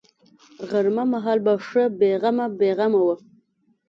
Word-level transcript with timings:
غرمه 0.69 1.03
مهال 1.13 1.39
به 1.45 1.53
ښه 1.67 1.83
بې 1.99 2.11
غمه 2.21 2.45
بې 2.59 2.69
غمه 2.77 3.01
وه. 3.05 3.15